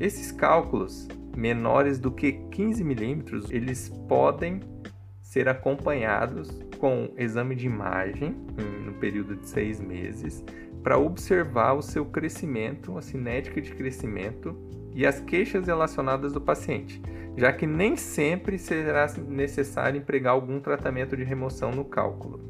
Esses 0.00 0.32
cálculos 0.32 1.06
menores 1.36 2.00
do 2.00 2.10
que 2.10 2.32
15 2.50 2.82
milímetros, 2.82 3.48
eles 3.52 3.88
podem 4.08 4.58
ser 5.22 5.48
acompanhados 5.48 6.50
com 6.80 7.14
exame 7.16 7.54
de 7.54 7.66
imagem 7.66 8.34
no 8.84 8.94
período 8.94 9.36
de 9.36 9.48
seis 9.48 9.80
meses 9.80 10.44
para 10.82 10.98
observar 10.98 11.74
o 11.74 11.82
seu 11.82 12.04
crescimento, 12.06 12.98
a 12.98 13.00
cinética 13.00 13.60
de 13.60 13.72
crescimento 13.76 14.56
e 14.92 15.06
as 15.06 15.20
queixas 15.20 15.68
relacionadas 15.68 16.32
do 16.32 16.40
paciente, 16.40 17.00
já 17.36 17.52
que 17.52 17.64
nem 17.64 17.96
sempre 17.96 18.58
será 18.58 19.06
necessário 19.28 19.98
empregar 19.98 20.32
algum 20.32 20.58
tratamento 20.58 21.16
de 21.16 21.22
remoção 21.22 21.70
no 21.70 21.84
cálculo. 21.84 22.49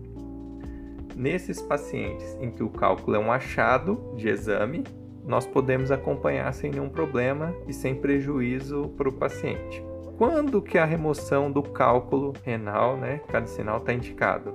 Nesses 1.20 1.60
pacientes 1.60 2.34
em 2.40 2.50
que 2.50 2.62
o 2.62 2.70
cálculo 2.70 3.14
é 3.14 3.18
um 3.18 3.30
achado 3.30 4.14
de 4.16 4.26
exame, 4.26 4.84
nós 5.22 5.46
podemos 5.46 5.90
acompanhar 5.90 6.50
sem 6.54 6.70
nenhum 6.70 6.88
problema 6.88 7.54
e 7.68 7.74
sem 7.74 7.94
prejuízo 7.94 8.88
para 8.96 9.06
o 9.06 9.12
paciente. 9.12 9.84
Quando 10.16 10.62
que 10.62 10.78
a 10.78 10.84
remoção 10.86 11.52
do 11.52 11.62
cálculo 11.62 12.32
renal, 12.42 12.96
né, 12.96 13.20
calicinal, 13.28 13.76
está 13.76 13.92
indicado? 13.92 14.54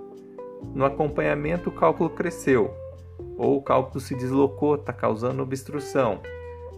No 0.73 0.83
acompanhamento, 0.85 1.69
o 1.69 1.71
cálculo 1.71 2.09
cresceu, 2.09 2.73
ou 3.37 3.57
o 3.57 3.61
cálculo 3.61 3.99
se 3.99 4.15
deslocou, 4.15 4.73
está 4.73 4.91
causando 4.91 5.43
obstrução. 5.43 6.19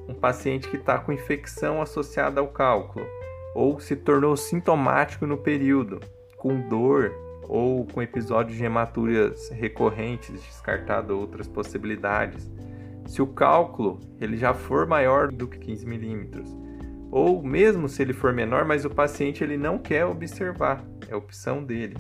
Um 0.05 0.13
paciente 0.13 0.67
que 0.67 0.75
está 0.75 0.99
com 0.99 1.13
infecção 1.13 1.81
associada 1.81 2.41
ao 2.41 2.49
cálculo, 2.49 3.05
ou 3.55 3.79
se 3.79 3.95
tornou 3.95 4.35
sintomático 4.35 5.25
no 5.25 5.37
período, 5.37 6.01
com 6.35 6.59
dor 6.67 7.26
ou 7.47 7.85
com 7.85 8.01
episódios 8.01 8.57
de 8.57 8.63
hematúrias 8.63 9.49
recorrentes, 9.49 10.41
descartado 10.41 11.17
outras 11.17 11.47
possibilidades. 11.47 12.49
Se 13.05 13.21
o 13.21 13.27
cálculo 13.27 13.99
ele 14.19 14.35
já 14.35 14.53
for 14.53 14.85
maior 14.85 15.31
do 15.31 15.47
que 15.47 15.57
15 15.57 15.85
milímetros, 15.85 16.55
ou 17.09 17.41
mesmo 17.41 17.87
se 17.87 18.01
ele 18.01 18.13
for 18.13 18.33
menor, 18.33 18.65
mas 18.65 18.83
o 18.83 18.89
paciente 18.89 19.43
ele 19.43 19.57
não 19.57 19.77
quer 19.77 20.05
observar, 20.05 20.83
é 21.07 21.15
opção 21.15 21.63
dele. 21.63 21.95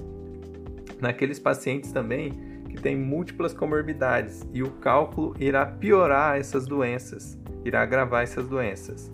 Naqueles 0.99 1.39
pacientes 1.39 1.91
também 1.91 2.31
que 2.69 2.81
tem 2.81 2.95
múltiplas 2.95 3.53
comorbidades 3.53 4.45
e 4.53 4.61
o 4.61 4.71
cálculo 4.71 5.33
irá 5.39 5.65
piorar 5.65 6.37
essas 6.37 6.65
doenças, 6.65 7.39
irá 7.63 7.81
agravar 7.81 8.23
essas 8.23 8.47
doenças. 8.47 9.11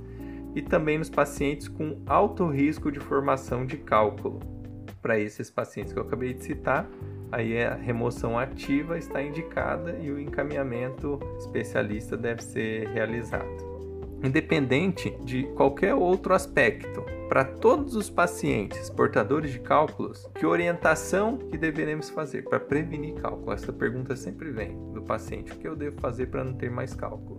E 0.56 0.62
também 0.62 0.98
nos 0.98 1.10
pacientes 1.10 1.68
com 1.68 2.02
alto 2.06 2.48
risco 2.48 2.92
de 2.92 3.00
formação 3.00 3.66
de 3.66 3.78
cálculo. 3.78 4.53
Para 5.04 5.20
esses 5.20 5.52
pacientes 5.52 5.94
que 5.94 6.00
eu 6.00 6.04
acabei 6.04 6.34
de 6.34 6.44
citar, 6.44 6.90
aí 7.32 7.62
a 7.62 7.76
remoção 7.76 8.40
ativa 8.40 8.98
está 8.98 9.22
indicada 9.22 10.00
e 10.02 10.10
o 10.10 10.20
encaminhamento 10.20 11.20
especialista 11.38 12.18
deve 12.18 12.42
ser 12.42 12.88
realizado 12.88 13.74
independente 14.24 15.10
de 15.26 15.44
qualquer 15.56 15.94
outro 15.94 16.34
aspecto. 16.34 17.04
Para 17.28 17.44
todos 17.44 17.96
os 17.96 18.10
pacientes 18.10 18.90
portadores 18.90 19.52
de 19.52 19.60
cálculos, 19.60 20.30
que 20.36 20.46
orientação 20.46 21.38
que 21.38 21.58
deveremos 21.58 22.10
fazer 22.10 22.44
para 22.44 22.60
prevenir 22.60 23.16
cálculo? 23.16 23.52
Essa 23.52 23.74
pergunta 23.74 24.16
sempre 24.16 24.52
vem 24.52 24.78
do 24.94 25.02
paciente: 25.02 25.52
o 25.52 25.58
que 25.58 25.68
eu 25.68 25.76
devo 25.76 26.00
fazer 26.00 26.28
para 26.28 26.44
não 26.44 26.54
ter 26.54 26.70
mais 26.70 26.94
cálculo? 26.94 27.36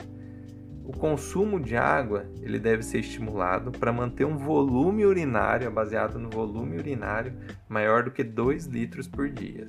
O 0.85 0.93
consumo 0.93 1.59
de 1.59 1.77
água 1.77 2.27
ele 2.43 2.59
deve 2.59 2.83
ser 2.83 2.99
estimulado 2.99 3.73
para 3.73 3.93
manter 3.93 4.27
um 4.27 4.37
volume 4.37 5.07
urinário, 5.07 5.71
baseado 5.71 6.19
no 6.19 6.29
volume 6.29 6.77
urinário, 6.77 7.33
maior 7.67 8.05
do 8.05 8.11
que 8.11 8.23
2 8.23 8.67
litros 8.67 9.09
por 9.09 9.31
dia. 9.31 9.67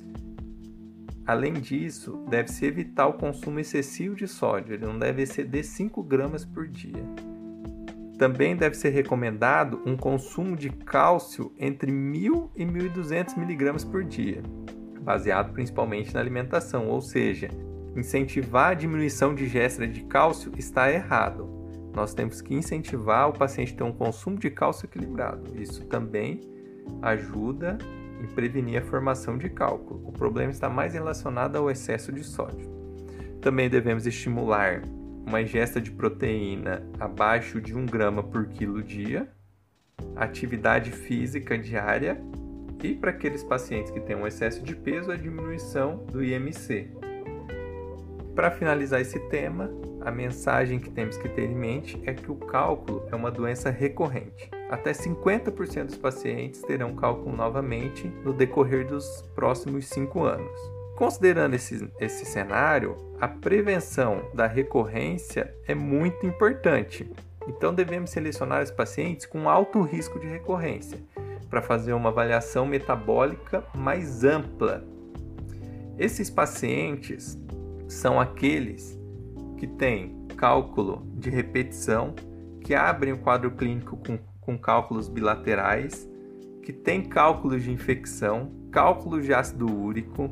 Além 1.26 1.54
disso, 1.54 2.24
deve-se 2.30 2.66
evitar 2.66 3.08
o 3.08 3.14
consumo 3.14 3.60
excessivo 3.60 4.14
de 4.14 4.28
sódio, 4.28 4.74
ele 4.74 4.86
não 4.86 5.00
deve 5.00 5.24
exceder 5.24 5.64
5 5.64 6.04
gramas 6.04 6.44
por 6.44 6.68
dia. 6.68 7.04
Também 8.20 8.56
deve 8.56 8.76
ser 8.76 8.90
recomendado 8.90 9.82
um 9.86 9.98
consumo 9.98 10.56
de 10.56 10.70
cálcio 10.70 11.52
entre 11.58 11.92
1.000 11.92 12.50
e 12.56 12.66
1.200 12.66 13.38
miligramas 13.38 13.84
por 13.84 14.04
dia, 14.04 14.44
baseado 15.02 15.52
principalmente 15.54 16.14
na 16.14 16.20
alimentação, 16.20 16.88
ou 16.88 17.02
seja, 17.02 17.50
incentivar 17.96 18.72
a 18.72 18.74
diminuição 18.74 19.34
de 19.34 19.46
ingesta 19.46 19.88
de 19.88 20.02
cálcio 20.04 20.52
está 20.58 20.92
errado. 20.92 21.50
Nós 21.94 22.14
temos 22.14 22.42
que 22.42 22.54
incentivar 22.54 23.30
o 23.30 23.34
paciente 23.34 23.74
a 23.74 23.78
ter 23.78 23.84
um 23.84 23.94
consumo 23.94 24.38
de 24.38 24.50
cálcio 24.50 24.86
equilibrado. 24.86 25.60
Isso 25.60 25.86
também 25.86 26.42
ajuda 27.02 27.78
e 28.22 28.28
prevenir 28.28 28.82
a 28.82 28.86
formação 28.86 29.38
de 29.38 29.50
cálculo. 29.50 30.02
O 30.06 30.12
problema 30.12 30.52
está 30.52 30.70
mais 30.70 30.94
relacionado 30.94 31.56
ao 31.56 31.72
excesso 31.72 32.12
de 32.12 32.24
sódio. 32.24 32.70
Também 33.42 33.70
devemos 33.70 34.06
estimular 34.06 34.82
uma 35.26 35.42
ingesta 35.42 35.80
de 35.80 35.92
proteína 35.92 36.88
abaixo 37.00 37.62
de 37.62 37.76
1 37.76 37.86
grama 37.86 38.22
por 38.22 38.48
quilo 38.48 38.84
dia, 38.84 39.30
atividade 40.16 40.92
física 40.92 41.58
diária 41.58 42.22
e 42.84 42.94
para 42.94 43.12
aqueles 43.12 43.44
pacientes 43.44 43.92
que 43.92 44.00
têm 44.00 44.16
um 44.16 44.28
excesso 44.28 44.62
de 44.62 44.76
peso, 44.76 45.12
a 45.12 45.16
diminuição 45.16 46.06
do 46.12 46.24
IMC. 46.24 47.05
Para 48.36 48.52
finalizar 48.52 49.00
esse 49.00 49.18
tema, 49.18 49.72
a 50.02 50.12
mensagem 50.12 50.78
que 50.78 50.90
temos 50.90 51.18
que 51.18 51.30
ter 51.30 51.50
em 51.50 51.56
mente 51.56 52.02
é 52.06 52.14
que 52.14 52.30
o 52.30 52.36
cálculo 52.36 53.08
é 53.10 53.16
uma 53.16 53.32
doença 53.32 53.70
recorrente. 53.70 54.52
Até 54.70 54.92
50% 54.92 55.86
dos 55.86 55.98
pacientes 55.98 56.62
terão 56.62 56.94
cálculo 56.96 57.34
novamente 57.34 58.06
no 58.26 58.34
decorrer 58.34 58.86
dos 58.86 59.22
próximos 59.34 59.88
5 59.88 60.24
anos. 60.24 60.60
Considerando 60.98 61.54
esse, 61.54 61.90
esse 61.98 62.26
cenário, 62.26 62.98
a 63.22 63.28
prevenção 63.28 64.30
da 64.34 64.48
recorrência 64.48 65.56
é 65.66 65.74
muito 65.74 66.26
importante. 66.26 67.10
Então, 67.48 67.74
devemos 67.74 68.10
selecionar 68.10 68.62
os 68.62 68.72
pacientes 68.72 69.26
com 69.26 69.48
alto 69.48 69.82
risco 69.82 70.20
de 70.20 70.28
recorrência 70.28 71.00
para 71.50 71.62
fazer 71.62 71.94
uma 71.94 72.10
avaliação 72.10 72.66
metabólica 72.66 73.64
mais 73.74 74.26
ampla. 74.26 74.84
Esses 75.98 76.30
pacientes 76.30 77.38
são 77.88 78.20
aqueles 78.20 79.00
que 79.58 79.68
tem 79.68 80.26
cálculo 80.36 81.08
de 81.16 81.30
repetição, 81.30 82.14
que 82.62 82.74
abrem 82.74 83.14
o 83.14 83.18
quadro 83.18 83.52
clínico 83.52 83.98
com, 83.98 84.18
com 84.42 84.58
cálculos 84.58 85.08
bilaterais, 85.08 86.10
que 86.62 86.74
tem 86.74 87.04
cálculos 87.04 87.64
de 87.64 87.72
infecção, 87.72 88.52
cálculos 88.72 89.26
de 89.26 89.34
ácido 89.34 89.72
úrico, 89.72 90.32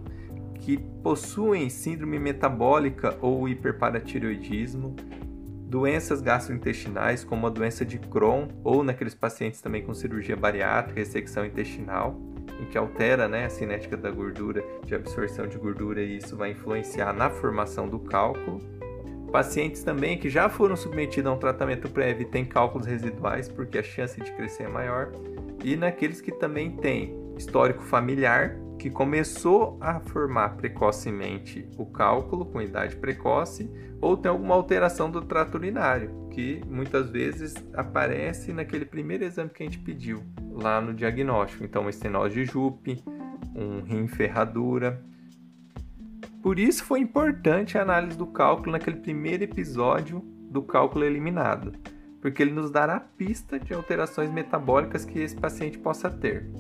que 0.56 0.78
possuem 0.78 1.70
síndrome 1.70 2.18
metabólica 2.18 3.18
ou 3.22 3.48
hiperparatireoidismo, 3.48 4.96
doenças 5.68 6.22
gastrointestinais 6.22 7.24
como 7.24 7.48
a 7.48 7.50
doença 7.50 7.84
de 7.84 8.00
Crohn 8.00 8.48
ou 8.64 8.84
naqueles 8.84 9.14
pacientes 9.14 9.62
também 9.62 9.84
com 9.84 9.94
cirurgia 9.94 10.36
bariátrica, 10.36 11.00
ressecção 11.00 11.46
intestinal, 11.46 12.20
em 12.60 12.66
que 12.66 12.78
altera 12.78 13.28
né, 13.28 13.46
a 13.46 13.50
cinética 13.50 13.98
da 13.98 14.10
gordura, 14.12 14.64
de 14.86 14.96
absorção 14.96 15.48
de 15.48 15.58
gordura 15.58 16.02
e 16.02 16.18
isso 16.18 16.36
vai 16.36 16.52
influenciar 16.52 17.14
na 17.14 17.30
formação 17.30 17.88
do 17.88 18.00
cálculo. 18.00 18.60
Pacientes 19.32 19.84
também 19.84 20.18
que 20.18 20.30
já 20.30 20.48
foram 20.48 20.76
submetidos 20.76 21.32
a 21.32 21.34
um 21.34 21.40
tratamento 21.40 21.90
prévio 21.90 22.28
têm 22.28 22.46
cálculos 22.46 22.86
residuais, 22.86 23.50
porque 23.50 23.80
a 23.80 23.84
chance 23.84 24.22
de 24.22 24.32
crescer 24.32 24.64
é 24.64 24.68
maior. 24.68 25.12
e 25.64 25.76
naqueles 25.78 26.20
que 26.20 26.32
também 26.32 26.72
têm 26.72 27.16
histórico 27.38 27.82
familiar, 27.84 28.58
que 28.84 28.90
começou 28.90 29.78
a 29.80 30.02
formar 30.02 30.58
precocemente 30.58 31.66
o 31.78 31.86
cálculo 31.86 32.46
com 32.46 32.62
idade 32.62 32.98
precoce, 32.98 33.72
ou 34.02 34.18
tem 34.18 34.30
alguma 34.30 34.56
alteração 34.56 35.10
do 35.10 35.22
trato 35.22 35.56
urinário, 35.56 36.28
que 36.30 36.62
muitas 36.68 37.10
vezes 37.10 37.56
aparece 37.74 38.52
naquele 38.52 38.84
primeiro 38.84 39.24
exame 39.24 39.52
que 39.52 39.64
a 39.64 39.66
gente 39.66 39.80
pediu 39.80 40.22
lá 40.52 40.82
no 40.82 40.94
diagnóstico. 40.94 41.64
Então, 41.64 41.84
uma 41.84 41.92
estenose 41.92 42.36
de 42.36 42.44
Jupe, 42.44 43.02
um 43.56 43.80
rim 43.84 44.06
ferradura. 44.06 45.02
Por 46.42 46.60
isso 46.60 46.84
foi 46.84 47.00
importante 47.00 47.78
a 47.78 47.84
análise 47.84 48.18
do 48.18 48.28
cálculo 48.28 48.74
naquele 48.74 48.98
primeiro 48.98 49.46
episódio 49.46 50.20
do 50.52 50.62
cálculo 50.62 51.06
eliminado, 51.06 51.72
porque 52.22 52.44
ele 52.44 52.52
nos 52.52 52.70
dará 52.70 53.00
pista 53.00 53.58
de 53.58 53.74
alterações 53.74 54.30
metabólicas 54.30 55.06
que 55.06 55.20
esse 55.20 55.38
paciente 55.38 55.78
possa 55.78 56.10
ter. 56.10 56.52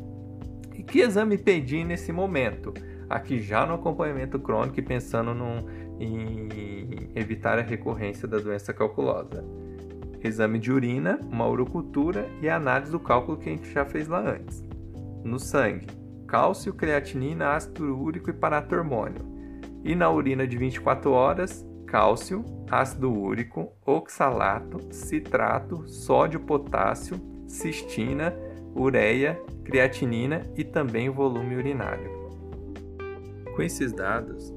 Que 0.88 1.00
exame 1.00 1.38
pedir 1.38 1.84
nesse 1.84 2.12
momento? 2.12 2.74
Aqui 3.10 3.40
já 3.40 3.66
no 3.66 3.76
acompanhamento 3.76 4.40
crônico 4.40 4.80
e 4.80 4.84
pensando 4.84 5.34
num, 5.34 5.66
em 6.00 7.12
evitar 7.16 7.58
a 7.60 7.62
recorrência 7.62 8.28
da 8.28 8.38
doença 8.40 8.74
calculosa. 8.74 9.44
Exame 10.24 10.58
de 10.58 10.72
urina, 10.72 11.20
uma 11.30 11.48
urocultura 11.48 12.30
e 12.42 12.50
análise 12.50 12.92
do 12.92 13.00
cálculo 13.00 13.38
que 13.38 13.50
a 13.50 13.52
gente 13.52 13.72
já 13.72 13.86
fez 13.86 14.08
lá 14.08 14.20
antes. 14.20 14.64
No 15.24 15.38
sangue, 15.38 15.88
cálcio, 16.28 16.74
creatinina, 16.74 17.56
ácido 17.56 18.00
úrico 18.00 18.30
e 18.30 18.34
paratormônio. 18.34 19.22
E 19.84 19.94
na 19.96 20.10
urina 20.10 20.48
de 20.48 20.58
24 20.58 21.12
horas, 21.12 21.66
cálcio, 21.86 22.44
ácido 22.72 23.12
úrico, 23.12 23.72
oxalato, 23.86 24.80
citrato, 24.92 25.88
sódio, 25.88 26.40
potássio, 26.40 27.20
cistina, 27.48 28.34
ureia, 28.76 29.40
creatinina 29.64 30.44
e 30.56 30.64
também 30.64 31.10
volume 31.10 31.56
urinário. 31.56 32.12
Com 33.56 33.62
esses 33.62 33.94
dados, 33.94 34.54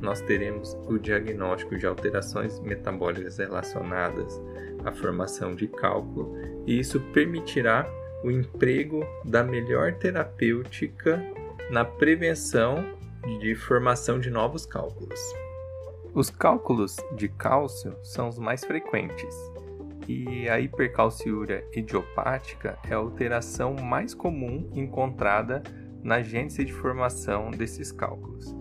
nós 0.00 0.20
teremos 0.22 0.76
o 0.86 0.98
diagnóstico 0.98 1.76
de 1.76 1.86
alterações 1.86 2.58
metabólicas 2.60 3.38
relacionadas 3.38 4.40
à 4.84 4.92
formação 4.92 5.54
de 5.54 5.66
cálculo, 5.68 6.36
e 6.66 6.78
isso 6.78 7.00
permitirá 7.12 7.86
o 8.24 8.30
emprego 8.30 9.04
da 9.24 9.42
melhor 9.42 9.94
terapêutica 9.94 11.22
na 11.70 11.84
prevenção 11.84 12.84
de 13.40 13.54
formação 13.54 14.18
de 14.18 14.30
novos 14.30 14.64
cálculos. 14.64 15.20
Os 16.14 16.30
cálculos 16.30 16.96
de 17.16 17.28
cálcio 17.28 17.94
são 18.02 18.28
os 18.28 18.38
mais 18.38 18.64
frequentes 18.64 19.34
e 20.08 20.48
a 20.48 20.60
hipercalciúria 20.60 21.64
idiopática 21.74 22.78
é 22.88 22.94
a 22.94 22.98
alteração 22.98 23.74
mais 23.74 24.14
comum 24.14 24.70
encontrada 24.74 25.62
na 26.02 26.22
gênese 26.22 26.64
de 26.64 26.72
formação 26.72 27.50
desses 27.50 27.92
cálculos. 27.92 28.54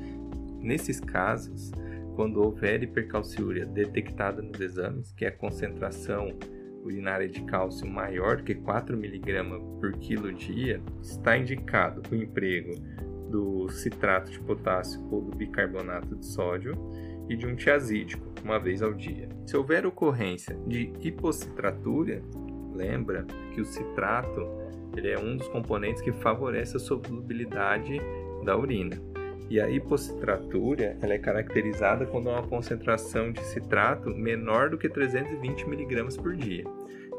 Nesses 0.60 1.00
casos, 1.00 1.72
quando 2.16 2.42
houver 2.42 2.84
hipercalciúria 2.84 3.66
detectada 3.66 4.42
nos 4.42 4.60
exames, 4.60 5.14
que 5.14 5.26
é 5.26 5.30
a 5.30 5.32
concentração 5.32 6.38
urinária 6.84 7.28
de 7.28 7.42
cálcio 7.44 7.88
maior 7.88 8.42
que 8.42 8.56
4 8.56 8.96
mg 8.96 9.44
por 9.80 9.94
quilo 9.94 10.34
dia, 10.34 10.82
está 11.02 11.38
indicado 11.38 12.02
o 12.12 12.16
emprego 12.16 12.74
do 13.30 13.70
citrato 13.70 14.32
de 14.32 14.40
potássio 14.40 15.02
ou 15.12 15.22
do 15.22 15.36
bicarbonato 15.36 16.16
de 16.16 16.26
sódio 16.26 16.74
e 17.30 17.36
de 17.36 17.46
um 17.46 17.56
tiazídico 17.56 18.28
uma 18.44 18.60
vez 18.60 18.82
ao 18.82 18.94
dia. 18.94 19.30
Se 19.46 19.56
houver 19.56 19.86
ocorrência 19.86 20.58
de 20.68 20.92
hipocitratura, 21.00 22.22
lembra 22.74 23.26
que 23.54 23.62
o 23.62 23.66
citrato 23.66 24.48
ele 24.96 25.10
é 25.10 25.20
um 25.20 25.38
dos 25.38 25.48
componentes 25.48 26.02
que 26.02 26.12
favorece 26.12 26.78
a 26.78 26.80
solubilidade 26.80 28.02
da 28.44 28.58
urina. 28.58 29.00
E 29.50 29.60
a 29.60 29.70
hipocitratura 29.70 30.98
ela 31.02 31.14
é 31.14 31.18
caracterizada 31.18 32.06
quando 32.06 32.30
há 32.30 32.34
uma 32.34 32.48
concentração 32.48 33.32
de 33.32 33.44
citrato 33.46 34.10
menor 34.10 34.70
do 34.70 34.78
que 34.78 34.90
320 34.90 35.64
mg 35.64 36.18
por 36.22 36.36
dia. 36.36 36.64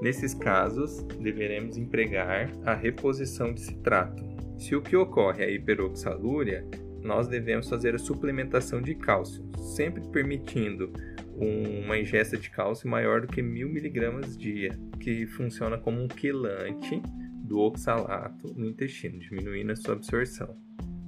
Nesses 0.00 0.32
casos, 0.32 1.02
deveremos 1.20 1.76
empregar 1.76 2.50
a 2.64 2.74
reposição 2.74 3.52
de 3.52 3.60
citrato. 3.60 4.22
Se 4.56 4.74
o 4.74 4.80
que 4.80 4.96
ocorre 4.96 5.42
é 5.42 5.46
a 5.46 5.50
hiperoxalúria, 5.50 6.64
nós 7.02 7.28
devemos 7.28 7.68
fazer 7.68 7.94
a 7.94 7.98
suplementação 7.98 8.80
de 8.80 8.94
cálcio, 8.94 9.44
sempre 9.56 10.02
permitindo 10.08 10.92
uma 11.36 11.98
ingesta 11.98 12.36
de 12.36 12.50
cálcio 12.50 12.88
maior 12.88 13.22
do 13.22 13.26
que 13.26 13.40
1000 13.40 13.68
mg 13.68 14.36
dia, 14.36 14.78
que 14.98 15.26
funciona 15.26 15.78
como 15.78 16.02
um 16.02 16.08
quelante 16.08 17.00
do 17.44 17.58
oxalato 17.58 18.52
no 18.54 18.66
intestino, 18.66 19.18
diminuindo 19.18 19.72
a 19.72 19.76
sua 19.76 19.94
absorção. 19.94 20.56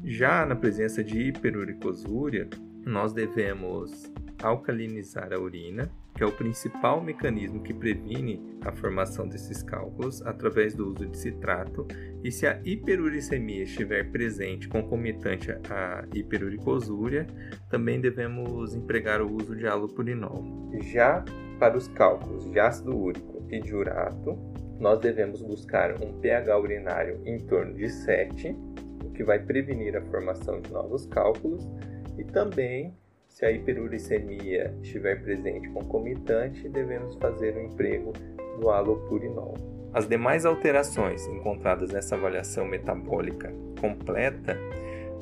Já 0.05 0.45
na 0.47 0.57
presença 0.57 1.05
de 1.05 1.29
hiperuricosúria, 1.29 2.49
nós 2.85 3.13
devemos 3.13 4.11
alcalinizar 4.43 5.33
a 5.33 5.39
urina, 5.39 5.91
que 6.23 6.25
é 6.25 6.29
o 6.29 6.31
principal 6.31 7.03
mecanismo 7.03 7.61
que 7.65 7.75
previne 7.75 8.41
a 8.61 8.71
formação 8.71 9.27
desses 9.27 9.61
cálculos 9.61 10.25
através 10.25 10.73
do 10.73 10.91
uso 10.91 11.05
de 11.05 11.19
citrato, 11.19 11.85
e 12.23 12.31
se 12.31 12.47
a 12.47 12.61
hiperuricemia 12.65 13.65
estiver 13.65 14.09
presente 14.13 14.69
concomitante 14.69 15.51
à 15.69 16.05
hiperuricosúria, 16.15 17.27
também 17.69 18.01
devemos 18.01 18.73
empregar 18.73 19.21
o 19.21 19.35
uso 19.35 19.57
de 19.57 19.67
halopurinol. 19.67 20.71
Já 20.93 21.25
para 21.59 21.77
os 21.77 21.89
cálculos 21.89 22.49
de 22.49 22.61
ácido 22.61 22.97
úrico 22.97 23.45
e 23.51 23.61
de 23.61 23.75
urato, 23.75 24.39
nós 24.79 25.01
devemos 25.01 25.43
buscar 25.43 26.01
um 26.01 26.21
pH 26.21 26.57
urinário 26.57 27.21
em 27.27 27.39
torno 27.39 27.75
de 27.75 27.89
7, 27.89 28.57
o 29.05 29.11
que 29.11 29.25
vai 29.25 29.41
prevenir 29.41 29.97
a 29.97 30.03
formação 30.03 30.61
de 30.61 30.71
novos 30.71 31.05
cálculos, 31.07 31.69
e 32.17 32.23
também 32.23 32.95
se 33.33 33.47
a 33.47 33.51
hiperuricemia 33.51 34.75
estiver 34.83 35.23
presente 35.23 35.69
concomitante, 35.71 36.69
devemos 36.69 37.17
fazer 37.17 37.57
o 37.57 37.63
emprego 37.63 38.13
do 38.61 38.71
alopurinol. 38.71 39.55
As 39.93 40.07
demais 40.07 40.45
alterações 40.45 41.27
encontradas 41.27 41.91
nessa 41.91 42.15
avaliação 42.15 42.67
metabólica 42.67 43.53
completa 43.81 44.57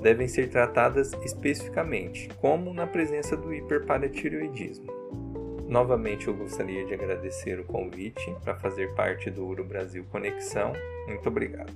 devem 0.03 0.27
ser 0.27 0.49
tratadas 0.49 1.13
especificamente, 1.25 2.29
como 2.41 2.75
na 2.75 2.87
presença 2.87 3.37
do 3.37 3.55
hiperparatireoidismo. 3.55 4.87
Novamente 5.69 6.27
eu 6.27 6.35
gostaria 6.35 6.85
de 6.85 6.95
agradecer 6.95 7.61
o 7.61 7.65
convite 7.65 8.35
para 8.43 8.57
fazer 8.57 8.93
parte 8.95 9.31
do 9.31 9.47
Uro 9.47 9.65
Brasil 9.65 10.05
Conexão. 10.11 10.73
Muito 11.07 11.29
obrigado. 11.29 11.73